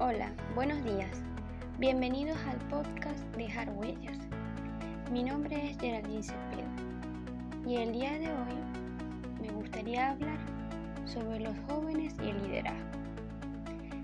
[0.00, 1.22] Hola, buenos días.
[1.78, 4.18] Bienvenidos al podcast Dejar Huellas.
[5.12, 6.68] Mi nombre es Geraldine Cepeda
[7.64, 10.36] y el día de hoy me gustaría hablar
[11.04, 12.88] sobre los jóvenes y el liderazgo.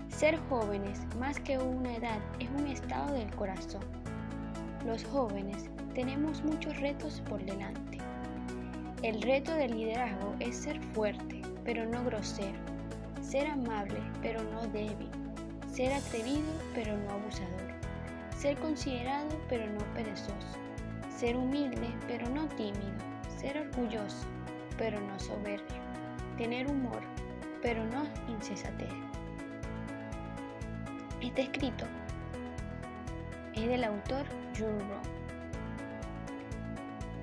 [0.07, 3.83] Ser jóvenes más que una edad es un estado del corazón.
[4.85, 7.97] Los jóvenes tenemos muchos retos por delante.
[9.03, 12.59] El reto del liderazgo es ser fuerte, pero no grosero,
[13.19, 15.09] ser amable, pero no débil
[15.71, 17.71] ser atrevido pero no abusador,
[18.37, 20.57] ser considerado pero no perezoso,
[21.15, 22.91] ser humilde pero no tímido,
[23.37, 24.27] ser orgulloso
[24.77, 25.77] pero no soberbio,
[26.37, 27.01] tener humor
[27.61, 28.89] pero no insensatez.
[31.21, 31.85] Este escrito
[33.53, 34.25] es del autor
[34.57, 35.21] Jules Rowe.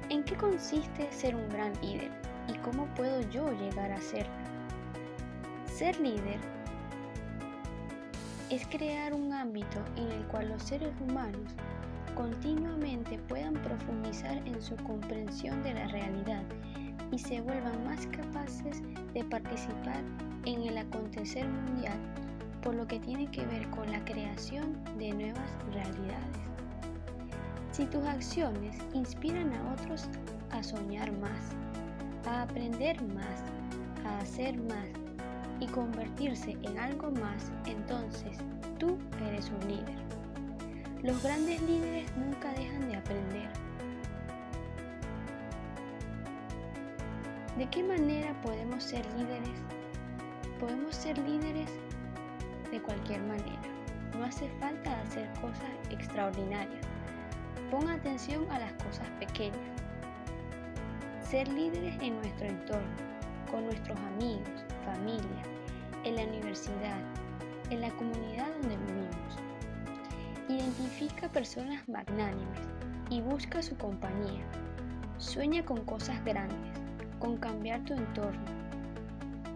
[0.09, 2.11] ¿En qué consiste ser un gran líder
[2.47, 4.33] y cómo puedo yo llegar a serlo?
[5.67, 6.39] Ser líder
[8.51, 11.55] es crear un ámbito en el cual los seres humanos
[12.15, 16.43] continuamente puedan profundizar en su comprensión de la realidad
[17.13, 20.03] y se vuelvan más capaces de participar
[20.47, 21.99] en el acontecer mundial
[22.63, 26.39] por lo que tiene que ver con la creación de nuevas realidades.
[27.71, 30.09] Si tus acciones inspiran a otros
[30.51, 31.53] a soñar más,
[32.27, 33.43] a aprender más,
[34.05, 34.89] a hacer más,
[35.61, 38.39] y convertirse en algo más, entonces
[38.79, 39.97] tú eres un líder.
[41.03, 43.49] Los grandes líderes nunca dejan de aprender.
[47.57, 49.59] ¿De qué manera podemos ser líderes?
[50.61, 51.71] Podemos ser líderes
[52.71, 53.61] de cualquier manera.
[54.17, 56.85] No hace falta hacer cosas extraordinarias.
[57.71, 59.59] Pon atención a las cosas pequeñas.
[61.23, 62.97] Ser líderes en nuestro entorno,
[63.51, 65.43] con nuestros amigos, familia,
[66.05, 66.99] en la universidad,
[67.71, 69.37] en la comunidad donde vivimos.
[70.49, 72.61] Identifica personas magnánimes
[73.11, 74.45] y busca su compañía.
[75.19, 76.73] Sueña con cosas grandes,
[77.19, 78.41] con cambiar tu entorno.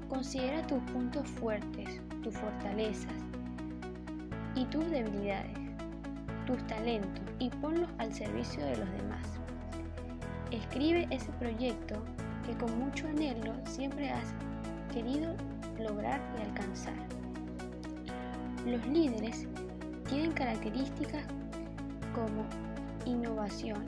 [0.08, 3.14] Considera tus puntos fuertes, tus fortalezas
[4.54, 5.58] y tus debilidades,
[6.46, 9.26] tus talentos y ponlos al servicio de los demás.
[10.50, 12.02] Escribe ese proyecto
[12.44, 14.34] que con mucho anhelo siempre has
[14.92, 15.34] querido
[15.78, 16.94] lograr y alcanzar.
[18.66, 19.46] Los líderes
[20.08, 21.24] tienen características
[22.14, 22.44] como
[23.06, 23.84] innovación,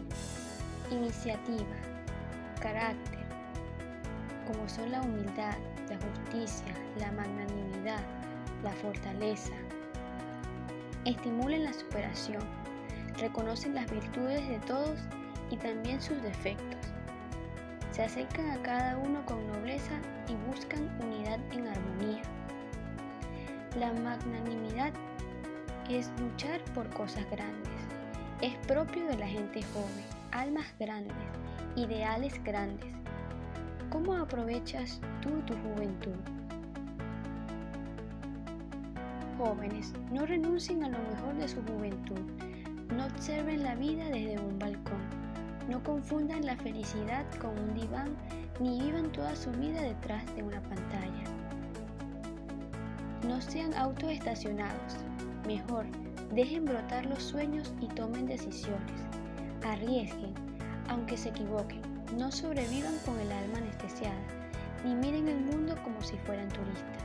[0.91, 1.77] iniciativa,
[2.61, 3.21] carácter,
[4.47, 5.57] como son la humildad,
[5.89, 8.01] la justicia, la magnanimidad,
[8.63, 9.53] la fortaleza.
[11.05, 12.43] Estimulan la superación,
[13.19, 14.99] reconocen las virtudes de todos
[15.51, 16.95] y también sus defectos
[17.95, 19.64] se acercan a cada uno con nobleza
[23.79, 24.93] La magnanimidad
[25.91, 27.73] es luchar por cosas grandes.
[28.41, 31.17] Es propio de la gente joven, almas grandes,
[31.77, 32.93] ideales grandes.
[33.91, 36.17] ¿Cómo aprovechas tú tu juventud?
[39.39, 42.21] Jóvenes, no renuncien a lo mejor de su juventud.
[42.97, 45.25] No observen la vida desde un balcón
[45.69, 48.15] no confundan la felicidad con un diván
[48.61, 51.25] ni vivan toda su vida detrás de una pantalla.
[53.27, 54.97] No sean autoestacionados.
[55.47, 55.87] Mejor,
[56.33, 59.01] dejen brotar los sueños y tomen decisiones.
[59.65, 60.35] Arriesguen,
[60.89, 61.83] aunque se equivoquen.
[62.17, 64.21] No sobrevivan con el alma anestesiada,
[64.85, 67.03] ni miren el mundo como si fueran turistas.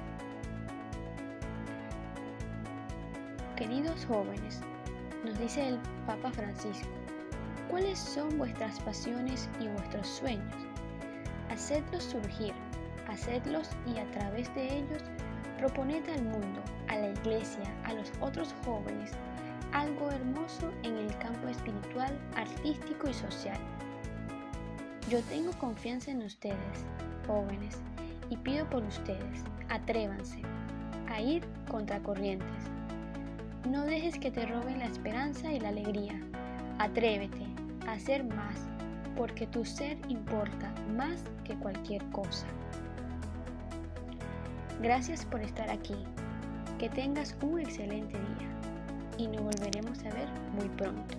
[3.55, 4.61] Queridos jóvenes,
[5.25, 6.89] nos dice el Papa Francisco,
[7.69, 10.55] ¿Cuáles son vuestras pasiones y vuestros sueños?
[11.51, 12.53] Hacedlos surgir,
[13.07, 15.03] hacedlos y a través de ellos
[15.59, 19.11] proponed al mundo, a la iglesia, a los otros jóvenes,
[19.73, 23.57] algo hermoso en el campo espiritual, artístico y social.
[25.09, 26.85] Yo tengo confianza en ustedes,
[27.27, 27.77] jóvenes,
[28.29, 30.41] y pido por ustedes, atrévanse
[31.09, 32.63] a ir contra corrientes.
[33.69, 36.21] No dejes que te roben la esperanza y la alegría.
[36.77, 37.45] Atrévete,
[37.85, 38.55] hacer más,
[39.17, 42.47] porque tu ser importa más que cualquier cosa.
[44.79, 45.95] Gracias por estar aquí.
[46.77, 48.49] Que tengas un excelente día
[49.17, 51.15] y nos volveremos a ver muy pronto.